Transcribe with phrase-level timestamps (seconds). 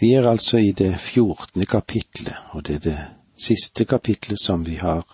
[0.00, 2.98] Vi er altså i det fjortende kapitlet, og det er det
[3.36, 5.04] siste kapitlet som vi har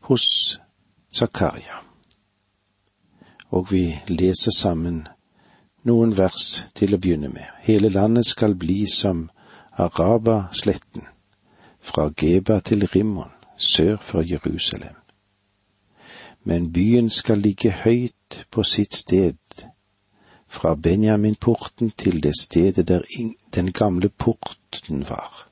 [0.00, 0.60] hos
[1.14, 1.82] Zakaria.
[3.50, 5.06] Og vi leser sammen
[5.84, 7.44] noen vers til å begynne med.
[7.64, 9.28] Hele landet skal bli som
[9.72, 11.04] Araba-sletten,
[11.80, 14.96] fra Geba til Rimmon, sør for Jerusalem.
[16.44, 19.36] Men byen skal ligge høyt på sitt sted,
[20.48, 23.02] fra Benjaminporten til det stedet der
[23.54, 25.48] den gamle porten var,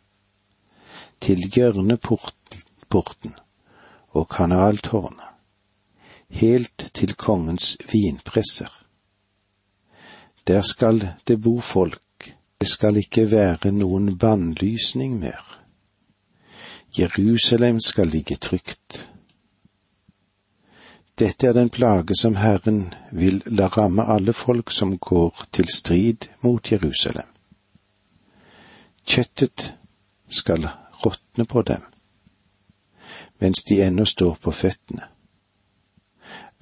[1.21, 3.35] til hjørneporten
[4.09, 5.25] og kanaltårnet,
[6.29, 8.73] helt til kongens vinpresser.
[10.47, 15.43] Der skal det bo folk, det skal ikke være noen bannlysning mer.
[16.99, 19.11] Jerusalem skal ligge trygt.
[21.19, 26.29] Dette er den plage som Herren vil la ramme alle folk som går til strid
[26.45, 27.29] mot Jerusalem.
[29.07, 29.75] Kjøttet
[30.29, 30.69] skal
[31.07, 31.83] råtne på dem,
[33.41, 35.09] mens de ennå står på føttene.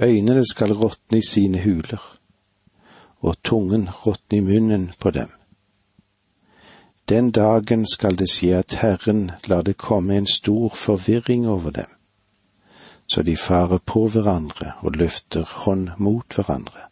[0.02, 2.18] Øynene skal råtne i sine huler,
[3.20, 5.30] og tungen råtne i munnen på dem.
[7.08, 11.93] Den dagen skal det skje at Herren lar det komme en stor forvirring over dem,
[13.06, 16.88] så de farer på hverandre og løfter hånd mot hverandre.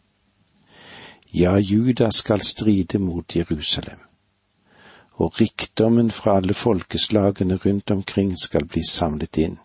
[1.33, 3.99] Ja, Juda skal stride mot Jerusalem,
[5.13, 9.57] og rikdommen fra alle folkeslagene rundt omkring skal bli samlet inn,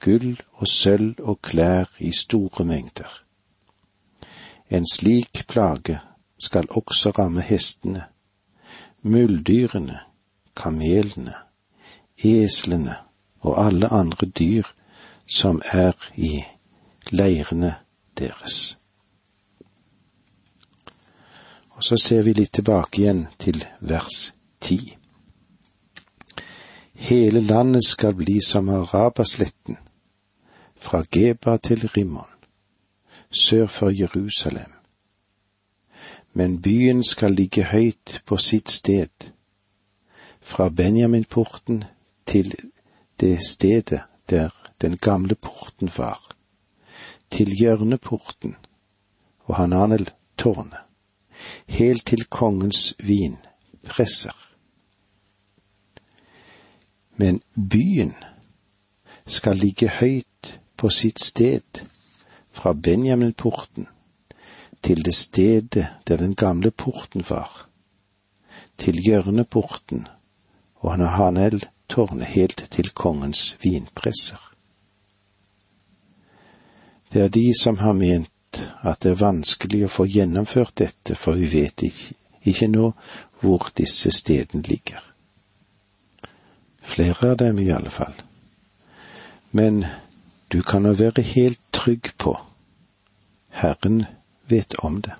[0.00, 3.08] gull og sølv og klær i store mengder.
[4.70, 5.98] En slik plage
[6.38, 8.04] skal også ramme hestene,
[9.02, 9.98] mulddyrene,
[10.56, 11.34] kamelene,
[12.24, 12.94] eslene
[13.40, 14.68] og alle andre dyr
[15.30, 16.42] som er i
[17.10, 17.74] leirene
[18.18, 18.78] deres.
[21.70, 24.96] Og så ser vi litt tilbake igjen til vers ti.
[27.00, 29.78] Hele landet skal bli som Arabasletten,
[30.80, 32.30] fra Geba til Rimmon
[33.30, 34.72] sør for Jerusalem.
[36.32, 39.30] Men byen skal ligge høyt på sitt sted,
[40.40, 41.84] fra Benjaminporten
[42.26, 42.54] til
[43.20, 46.20] det stedet der den gamle porten var,
[47.30, 48.56] til hjørneporten
[49.40, 50.78] og Hananel-tårnet,
[51.66, 54.36] helt til kongens vinpresser.
[57.16, 58.14] Men byen
[59.26, 61.86] skal ligge høyt på sitt sted,
[62.50, 63.86] fra Benjaminporten
[64.82, 67.68] til det stedet der den gamle porten var,
[68.78, 70.06] til hjørneporten
[70.74, 74.49] og Hanel-tårnet helt til kongens vinpresser.
[77.12, 81.38] Det er de som har ment at det er vanskelig å få gjennomført dette, for
[81.38, 82.14] vi vet ikke,
[82.50, 82.92] ikke nå
[83.40, 85.02] hvor disse stedene ligger.
[86.82, 88.14] Flere av dem i alle fall.
[89.50, 89.84] Men
[90.50, 92.36] du kan nå være helt trygg på
[93.60, 94.04] Herren
[94.50, 95.14] vet om det.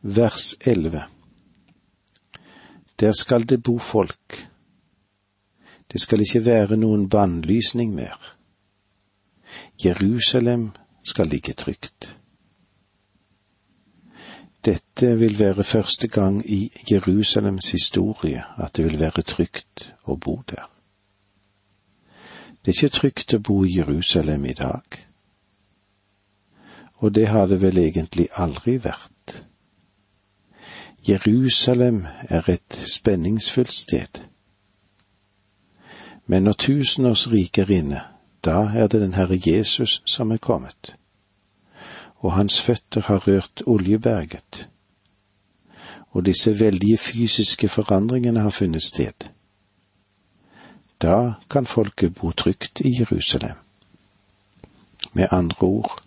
[0.00, 1.02] Vers 11
[3.00, 4.48] Der skal det bo folk.
[5.92, 8.33] Det skal ikke være noen bannlysning mer.
[9.84, 10.70] Jerusalem
[11.04, 12.18] skal ligge trygt.
[14.64, 20.40] Dette vil være første gang i Jerusalems historie at det vil være trygt å bo
[20.48, 20.70] der.
[22.64, 25.04] Det er ikke trygt å bo i Jerusalem i dag
[27.04, 29.44] og det har det vel egentlig aldri vært.
[31.08, 34.22] Jerusalem er et spenningsfullt sted.
[36.26, 38.00] Men når tusenårsriket er inne,
[38.44, 40.96] da er det den Herre Jesus som er kommet,
[42.16, 44.68] og hans føtter har rørt oljeberget,
[46.10, 49.28] og disse veldige fysiske forandringene har funnet sted.
[51.02, 53.56] Da kan folket bo trygt i Jerusalem.
[55.12, 56.02] Med andre ord,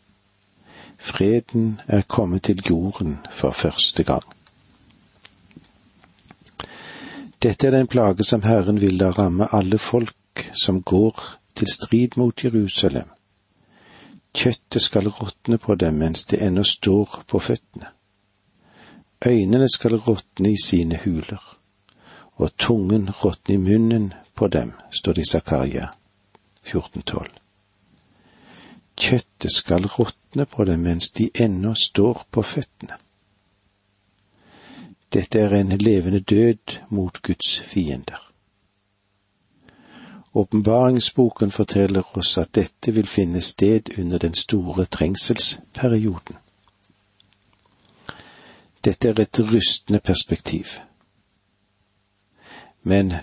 [0.99, 4.23] Freden er kommet til jorden for første gang.
[7.44, 12.18] Dette er den plage som Herren vil la ramme alle folk som går til strid
[12.18, 13.09] mot Jerusalem.
[14.38, 17.89] Kjøttet skal råtne på dem mens det ennå står på føttene.
[19.25, 21.57] Øynene skal råtne i sine huler,
[22.36, 25.88] og tungen råtne i munnen på dem, står det i Zakaria
[26.63, 27.31] 1412.
[28.98, 32.98] Kjøttet skal råtne på dem mens de ennå står på føttene.
[35.13, 38.26] Dette er en levende død mot Guds fiender.
[40.38, 46.38] Åpenbaringsboken forteller oss at dette vil finne sted under den store trengselsperioden.
[48.86, 50.66] Dette er et rystende perspektiv,
[52.84, 53.13] men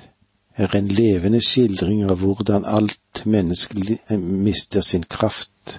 [0.57, 5.79] er en levende skildring av hvordan alt menneskelig mister sin kraft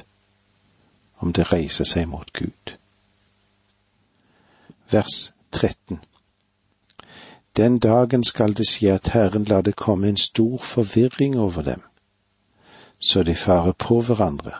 [1.20, 2.76] om det reiser seg mot Gud.
[4.92, 6.00] Vers 13
[7.58, 11.82] Den dagen skal det skje at Herren lar det komme en stor forvirring over dem,
[13.00, 14.60] så de farer på hverandre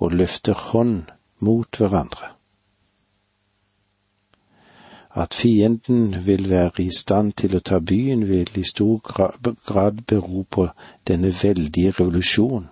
[0.00, 1.02] og løfter hånd
[1.38, 2.34] mot hverandre
[5.14, 9.00] at fienden vil være i stand til å ta byen, vil i stor
[9.66, 10.68] grad bero på
[11.08, 12.68] denne veldige revolusjon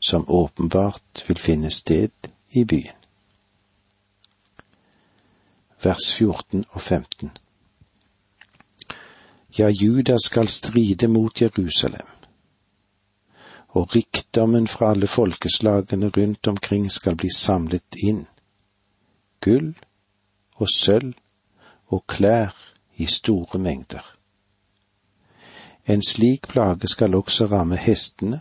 [0.00, 2.94] som åpenbart vil finne sted i byen.
[5.82, 7.30] Vers 14 og 15
[9.58, 12.06] Ja, Juda skal stride mot Jerusalem,
[13.68, 18.26] og rikdommen fra alle folkeslagene rundt omkring skal bli samlet inn.
[19.40, 19.74] Gull
[20.56, 21.14] og sølv
[21.86, 22.52] og klær
[22.96, 24.04] i store mengder.
[25.88, 28.40] En slik plage skal også ramme hestene,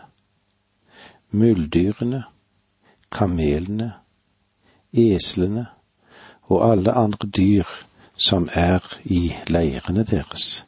[1.32, 2.24] muldyrene,
[3.12, 3.94] kamelene,
[4.94, 5.66] eslene
[6.42, 7.64] og alle andre dyr
[8.18, 10.65] som er i leirene deres.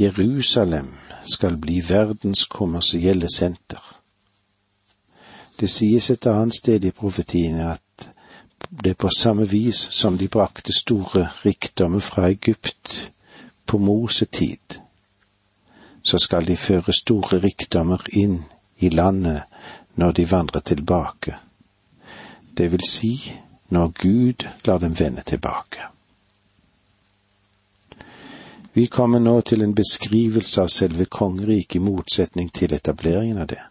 [0.00, 0.94] Jerusalem
[1.32, 3.96] skal bli verdens kommersielle senter.
[5.60, 8.10] Det sies et annet sted i profetiene at
[8.84, 13.10] det på samme vis som de brakte store rikdommer fra Egypt
[13.66, 14.80] på Mosetid,
[16.02, 18.40] så skal de føre store rikdommer inn
[18.78, 19.42] i landet
[19.94, 21.36] når de vandrer tilbake,
[22.56, 23.14] det vil si
[23.68, 25.80] når Gud lar dem vende tilbake.
[28.72, 33.62] Vi kommer nå til en beskrivelse av selve kongeriket i motsetning til etableringen av det.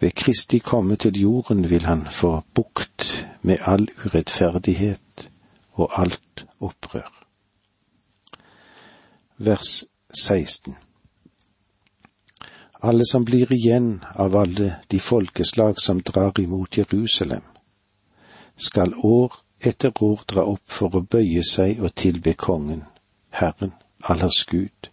[0.00, 5.30] Ved Kristi komme til jorden vil han få bukt med all urettferdighet
[5.72, 7.10] og alt opprør.
[9.38, 10.74] Vers 16
[12.82, 17.42] Alle som blir igjen av alle de folkeslag som drar imot Jerusalem,
[18.56, 22.84] skal år etter år dra opp for å bøye seg og tilbe Kongen,
[23.38, 24.90] Herren, allers Gud,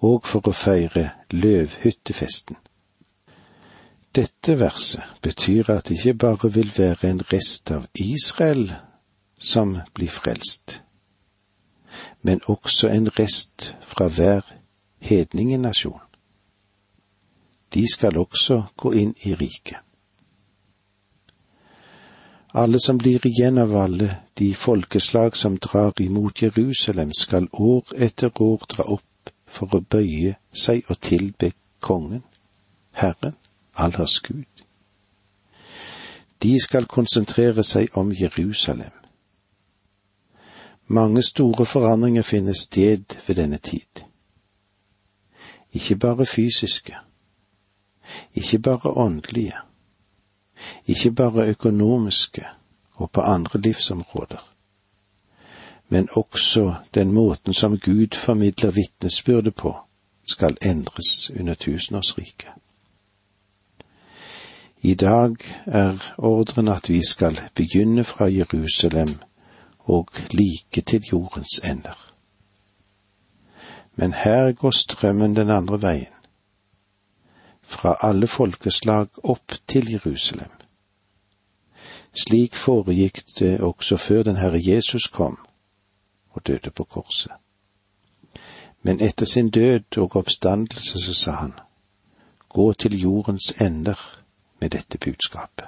[0.00, 2.56] og for å feire løvhyttefesten.
[4.16, 8.72] Dette verset betyr at det ikke bare vil være en rest av Israel
[9.38, 10.82] som blir frelst,
[12.22, 14.48] men også en rest fra hver
[15.00, 16.00] hedningenasjon.
[17.74, 19.80] De skal også gå inn i riket.
[22.54, 28.42] Alle som blir igjen av alle de folkeslag som drar imot Jerusalem, skal år etter
[28.42, 32.22] år dra opp for å bøye seg og tilbe kongen,
[32.92, 33.36] Herren
[33.74, 34.44] allers Gud.
[36.42, 38.92] De skal konsentrere seg om Jerusalem.
[40.86, 44.04] Mange store forandringer finner sted ved denne tid.
[45.72, 46.96] Ikke bare fysiske,
[48.34, 49.56] ikke bare åndelige,
[50.86, 52.44] ikke bare økonomiske
[52.94, 54.48] og på andre livsområder,
[55.88, 59.76] men også den måten som Gud formidler vitnesbyrdet på,
[60.24, 62.48] skal endres under tusenårsriket.
[64.82, 65.36] I dag
[65.66, 69.08] er ordren at vi skal begynne fra Jerusalem
[69.78, 72.12] og like til jordens ender.
[73.94, 76.11] Men her går strømmen den andre veien,
[77.72, 80.50] fra alle folkeslag opp til Jerusalem.
[82.12, 85.38] Slik foregikk det også før den Herre Jesus kom
[86.30, 87.32] og døde på korset.
[88.82, 91.52] Men etter sin død og oppstandelse så sa han,
[92.48, 94.22] gå til jordens ender
[94.60, 95.66] med dette budskapet.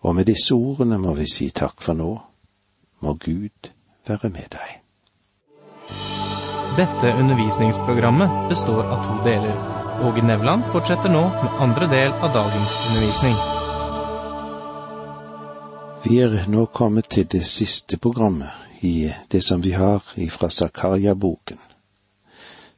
[0.00, 2.12] Og med disse ordene må vi si takk for nå.
[3.00, 3.70] Må Gud
[4.06, 4.87] være med deg.
[6.78, 9.56] Dette undervisningsprogrammet består av to deler.
[10.06, 13.34] Åge Nevland fortsetter nå med andre del av dagens undervisning.
[16.04, 21.58] Vi er nå kommet til det siste programmet i det som vi har ifra Zakaria-boken.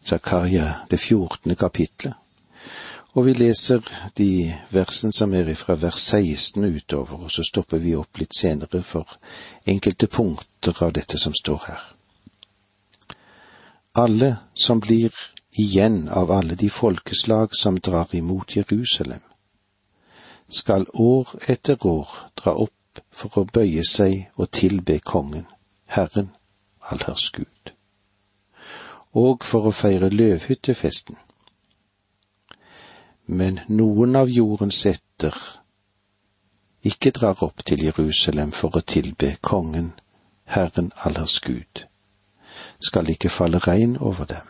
[0.02, 2.16] Zakaria, det fjortende kapitlet
[3.12, 3.82] og vi leser
[4.18, 8.82] de versene som er fra vers 16 utover, og så stopper vi opp litt senere
[8.86, 9.18] for
[9.66, 11.80] enkelte punkter av dette som står her.
[13.92, 15.14] Alle som blir
[15.50, 19.22] igjen av alle de folkeslag som drar imot Jerusalem,
[20.48, 25.46] skal år etter år dra opp for å bøye seg og tilbe kongen,
[25.86, 26.30] Herren,
[26.80, 27.74] allherrs Gud,
[29.12, 31.18] og for å feire løvhyttefesten.
[33.26, 35.36] Men noen av jordens ætter
[36.82, 39.92] ikke drar opp til Jerusalem for å tilbe kongen,
[40.46, 41.89] Herren allers Gud,
[42.80, 44.46] skal ikke falle regn over dem.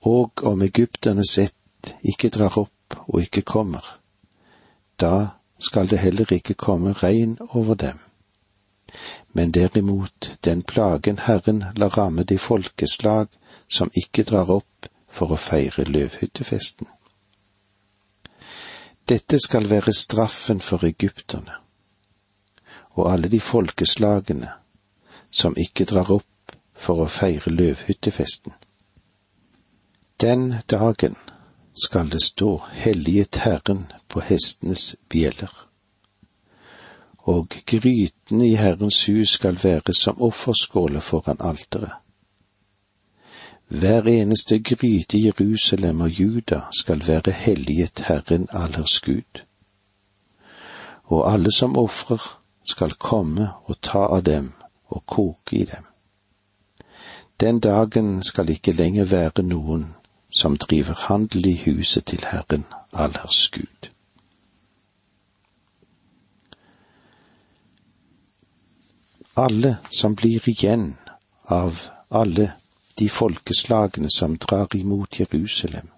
[0.00, 3.84] Og om egypterne sett ikke drar opp og ikke kommer,
[5.00, 7.98] da skal det heller ikke komme regn over dem.
[9.32, 13.28] Men derimot den plagen Herren lar ramme de folkeslag
[13.68, 16.88] som ikke drar opp for å feire løvhyttefesten.
[19.08, 21.60] Dette skal være straffen for egypterne
[22.98, 24.50] og alle de folkeslagene
[25.30, 28.52] som ikke drar opp for å feire løvhyttefesten.
[30.20, 31.16] Den dagen
[31.84, 35.52] skal det stå helliget Herren på hestenes bjeller,
[37.30, 41.92] og grytene i Herrens hus skal være som offerskåler foran alteret.
[43.70, 49.44] Hver eneste gryte i Jerusalem og Juda skal være helliget Herren allers Gud.
[51.04, 54.52] Og alle som ofrer, skal komme og ta av dem
[54.90, 55.86] og koke i dem.
[57.40, 59.86] Den dagen skal ikke lenger være noen
[60.30, 63.90] som driver handel i huset til Herren allers Gud.
[69.36, 70.98] Alle som blir igjen
[71.46, 72.52] av alle
[72.98, 75.88] de folkeslagene som drar imot Jerusalem,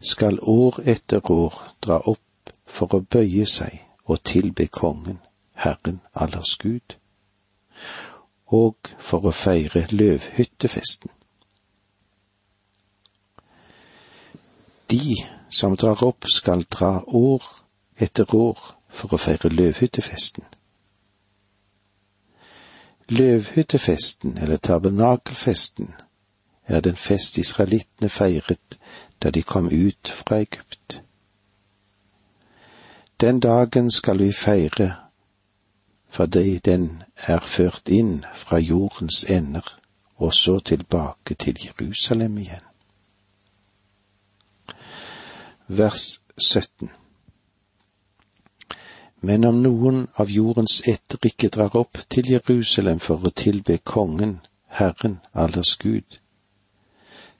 [0.00, 5.18] skal år etter år dra opp for å bøye seg og tilbe kongen,
[5.54, 6.96] Herren allers Gud,
[8.46, 11.10] og for å feire løvhyttefesten.
[14.90, 15.16] De
[15.48, 17.44] som drar opp, skal dra år
[17.96, 20.44] etter år for å feire løvhyttefesten.
[23.08, 25.94] Løvhyttefesten, eller tabernakelfesten,
[26.66, 28.78] er den fest israelittene feiret
[29.22, 31.02] da de kom ut fra Egypt.
[33.20, 35.03] Den dagen skal vi feire
[36.14, 39.80] fordi den er ført inn fra jordens ender
[40.16, 42.66] og så tilbake til Jerusalem igjen.
[45.66, 46.90] Vers 17
[49.20, 54.38] Men om noen av jordens etter ikke drar opp til Jerusalem for å tilbe kongen,
[54.68, 56.20] Herren allers Gud,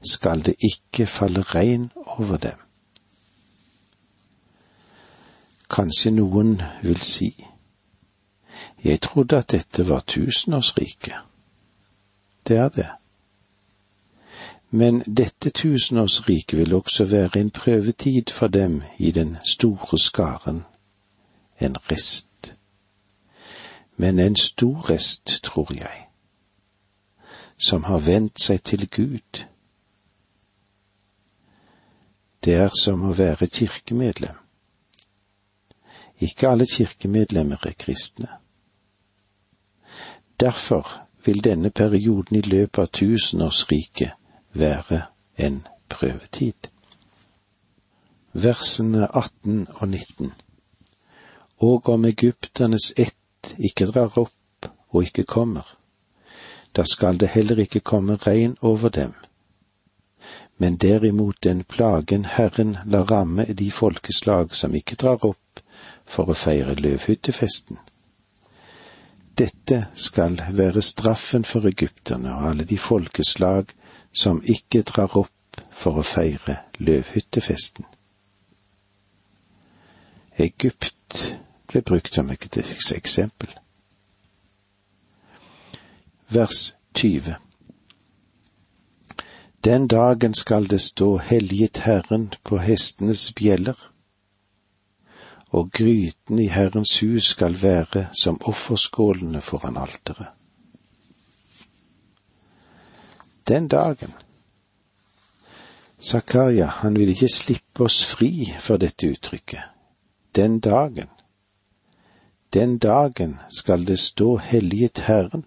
[0.02, 2.59] skal det ikke falle regn over dem.
[5.71, 7.35] Kanskje noen vil si,
[8.85, 11.14] jeg trodde at dette var tusenårsriket.
[12.49, 12.88] Det er det.
[14.71, 20.64] Men dette tusenårsriket vil også være en prøvetid for dem i den store skaren,
[21.61, 22.55] en rest.
[23.97, 26.07] Men en stor rest, tror jeg,
[27.59, 29.45] som har vendt seg til Gud
[32.45, 34.37] det er som å være kirkemedlem.
[36.25, 38.29] Ikke alle kirkemedlemmer er kristne.
[40.41, 40.88] Derfor
[41.25, 44.11] vil denne perioden i løpet av tusenårsriket
[44.53, 45.03] være
[45.37, 46.69] en prøvetid.
[48.33, 50.33] Versene 18 og 19
[51.59, 55.76] Og om egypternes ett ikke drar opp og ikke kommer,
[56.76, 59.14] da skal det heller ikke komme regn over dem
[60.57, 65.62] men derimot den plagen Herren lar ramme de folkeslag som ikke drar opp
[66.07, 67.79] for å feire løvhyttefesten.
[69.38, 73.67] Dette skal være straffen for egypterne og alle de folkeslag
[74.12, 77.87] som ikke drar opp for å feire løvhyttefesten.
[80.38, 81.19] Egypt
[81.71, 82.61] ble brukt som et
[82.95, 83.50] eksempel.
[86.31, 87.35] Vers 20
[89.64, 93.94] den dagen skal det stå helliget Herren på hestenes bjeller,
[95.54, 100.26] og gryten i Herrens hus skal være som offerskålene foran alteret.
[103.49, 104.14] Den dagen
[106.02, 109.62] Zakaria, han vil ikke slippe oss fri for dette uttrykket.
[110.34, 111.08] Den dagen.
[112.54, 115.44] Den dagen skal det stå helliget Herren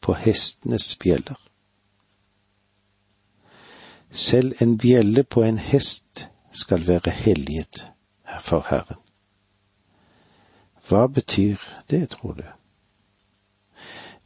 [0.00, 1.38] på hestenes bjeller.
[4.10, 7.86] Selv en bjelle på en hest skal være helliget
[8.40, 9.01] for Herren.
[10.92, 11.56] Hva betyr
[11.90, 12.44] det, tror du?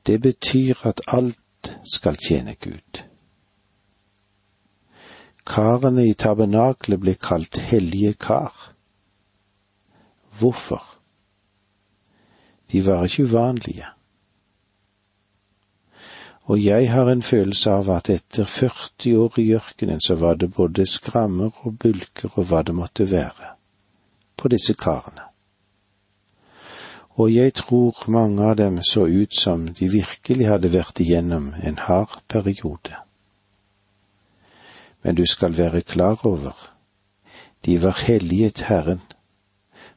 [0.07, 3.03] Det betyr at alt skal tjene Gud.
[5.47, 8.73] Karene i tabernaklet ble kalt hellige kar.
[10.39, 10.83] Hvorfor?
[12.73, 13.87] De var ikke uvanlige
[16.47, 20.53] og jeg har en følelse av at etter 40 år i ørkenen så var det
[20.55, 23.49] både skrammer og bulker og hva det måtte være,
[24.37, 25.27] på disse karene.
[27.17, 31.79] Og jeg tror mange av dem så ut som de virkelig hadde vært igjennom en
[31.89, 32.99] hard periode.
[35.03, 36.53] Men du skal være klar over,
[37.65, 39.01] de var helliget Herren,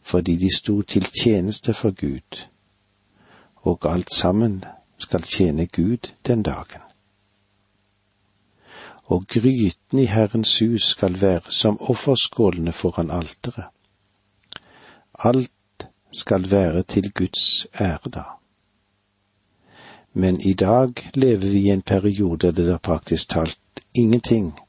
[0.02, 2.46] fordi de sto til tjeneste for Gud,
[3.68, 4.64] og alt sammen
[4.98, 6.88] skal tjene Gud den dagen
[9.10, 13.66] og gryten i Herrens hus skal være som offerskålene foran alteret.
[15.14, 15.52] Alt
[16.12, 18.24] skal være til Guds ære da.
[20.13, 23.60] Men i dag lever vi i en periode der praktisk talt
[23.96, 24.60] ingenting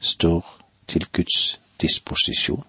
[0.00, 2.64] står til Guds disposisjon.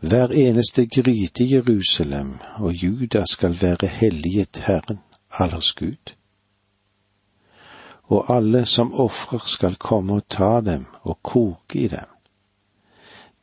[0.00, 4.98] Hver eneste gryte i Jerusalem og Juda skal være helliget Herren,
[5.30, 6.14] allers Gud
[8.08, 12.17] og alle som ofrer skal komme og ta dem og koke i dem.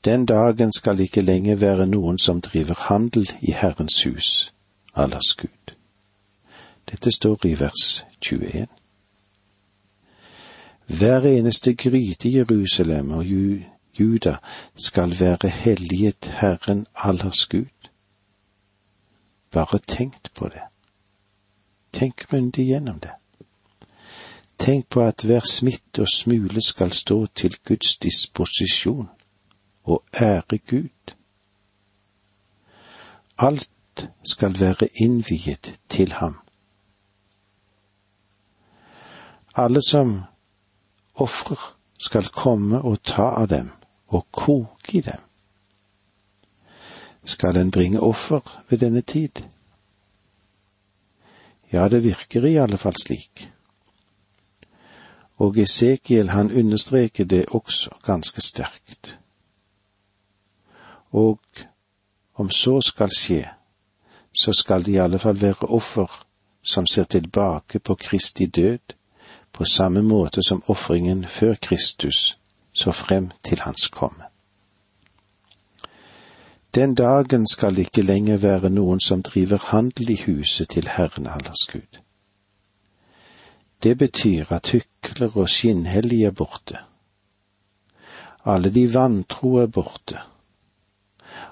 [0.06, 4.54] Den dagen skal ikke lenger være noen som driver handel i Herrens hus,
[4.94, 5.74] Allahs Gud.
[6.92, 8.68] Dette står i vers 21.
[10.86, 13.26] Hver eneste gryte i Jerusalem og
[14.00, 14.36] Juda
[14.76, 17.90] skal være helliget Herren Allahs Gud.
[19.52, 20.62] Bare tenk på det.
[21.92, 23.18] Tenk grundig gjennom det.
[24.60, 29.10] Tenk på at hver smitt og smule skal stå til Guds disposisjon
[29.86, 31.15] og ære Gud.
[33.38, 36.36] Alt skal være innviet til ham.
[39.56, 40.22] Alle som
[41.15, 43.70] ofrer, skal komme og ta av dem
[44.08, 45.22] og koke i dem.
[47.24, 49.42] Skal en bringe offer ved denne tid?
[51.72, 53.50] Ja, det virker i alle fall slik
[55.38, 59.20] og Esekiel han understreker det også ganske sterkt.
[61.12, 61.40] Og
[62.36, 63.50] om så skal skje,
[64.34, 66.25] så skal det i alle fall være offer
[66.64, 68.96] som ser tilbake på Kristi død,
[69.51, 72.38] på samme måte som ofringen før Kristus
[72.74, 74.24] så frem til Hans komme.
[76.75, 81.27] Den dagen skal det ikke lenger være noen som driver handel i huset til Herren
[81.27, 82.01] allers Gud.
[83.84, 86.77] Det betyr at hykler og skinnhellige er borte.
[88.46, 90.20] Alle de vantro er borte,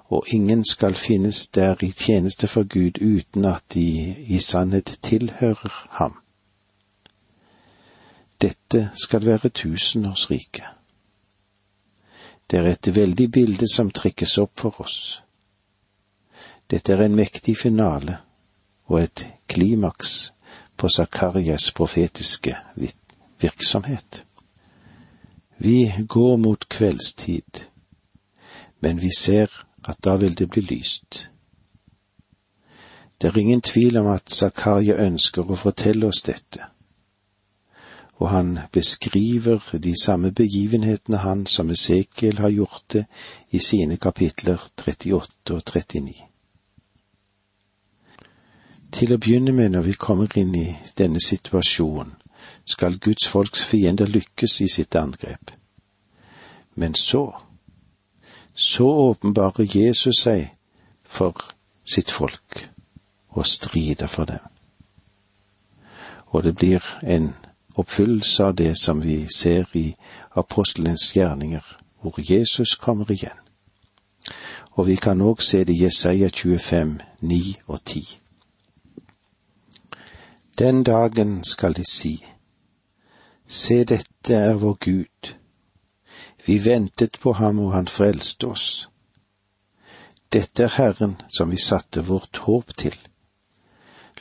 [0.09, 5.87] og ingen skal finnes der i tjeneste for Gud uten at de i sannhet tilhører
[5.89, 6.17] ham.
[8.41, 10.65] Dette skal være tusenårsriket.
[12.51, 15.23] Det er et veldig bilde som trekkes opp for oss.
[16.69, 18.17] Dette er en mektig finale
[18.85, 20.33] og et klimaks
[20.77, 22.55] på Zakarias profetiske
[23.41, 24.23] virksomhet.
[25.57, 27.65] Vi går mot kveldstid,
[28.79, 31.29] men vi ser at da vil det bli lyst.
[33.21, 36.65] Det er ingen tvil om at Zakaria ønsker å fortelle oss dette,
[38.19, 43.05] og han beskriver de samme begivenhetene han som Esekiel har gjort det
[43.51, 46.13] i sine kapitler 38 og 39.
[48.93, 50.67] Til å begynne med, når vi kommer inn i
[50.97, 52.13] denne situasjonen,
[52.65, 55.51] skal Guds folks fiender lykkes i sitt angrep.
[56.75, 57.23] Men så,
[58.53, 60.51] så åpenbarer Jesus seg
[61.05, 61.37] for
[61.85, 62.69] sitt folk
[63.29, 64.39] og strider for dem.
[66.25, 67.33] Og det blir en
[67.75, 69.95] oppfyllelse av det som vi ser i
[70.35, 73.37] apostelens gjerninger, hvor Jesus kommer igjen.
[74.71, 78.17] Og vi kan òg se det i Jesaja 25, 9 og 10.
[80.59, 82.25] Den dagen skal de si,
[83.47, 85.33] Se, dette er vår Gud.
[86.45, 88.89] Vi ventet på ham, og han frelste oss.
[90.33, 92.95] Dette er Herren som vi satte vårt håp til.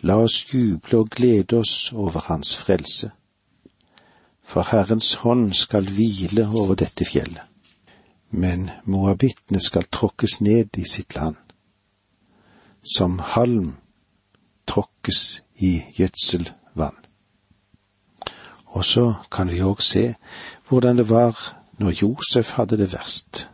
[0.03, 3.11] La oss juble og glede oss over Hans frelse.
[4.45, 7.43] For Herrens hånd skal hvile over dette fjellet.
[8.31, 11.37] Men moabittene skal tråkkes ned i sitt land.
[12.83, 13.77] Som halm
[14.67, 16.97] tråkkes i gjødselvann.
[18.67, 20.15] Og så kan vi òg se
[20.69, 23.49] hvordan det var når Josef hadde det verst.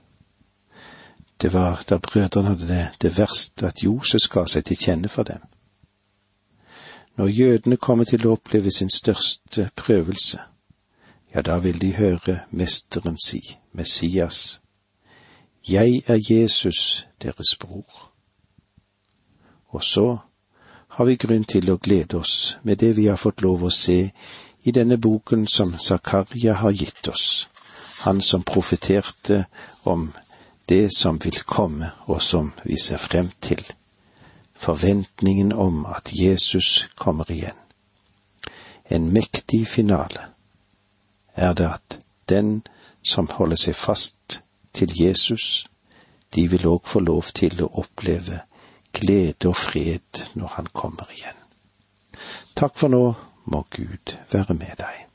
[1.43, 5.23] Det var da brødrene hadde det, det verst at Josef ga seg til kjenne for
[5.23, 5.41] dem.
[7.17, 10.39] Når jødene kommer til å oppleve sin største prøvelse,
[11.35, 14.61] ja, da vil de høre Mesteren si, Messias,
[15.69, 18.13] Jeg er Jesus, deres bror.
[19.69, 20.19] Og så
[20.89, 24.11] har vi grunn til å glede oss med det vi har fått lov å se
[24.65, 27.49] i denne boken som Zakaria har gitt oss,
[28.05, 29.45] han som profeterte
[29.83, 30.13] om
[30.69, 33.63] det som vil komme, og som vi ser frem til,
[34.55, 37.57] forventningen om at Jesus kommer igjen.
[38.85, 40.29] En mektig finale
[41.35, 42.63] er det at den
[43.03, 44.41] som holder seg fast
[44.73, 45.67] til Jesus,
[46.35, 48.43] de vil òg få lov til å oppleve
[48.93, 51.37] glede og fred når han kommer igjen.
[52.55, 53.05] Takk for nå,
[53.49, 55.08] må Gud være med deg.